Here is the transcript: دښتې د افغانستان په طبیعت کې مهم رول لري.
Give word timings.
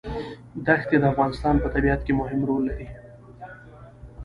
دښتې 0.67 0.95
د 0.99 1.03
افغانستان 1.13 1.55
په 1.59 1.67
طبیعت 1.75 2.01
کې 2.05 2.13
مهم 2.21 2.39
رول 2.49 2.61
لري. 2.69 2.87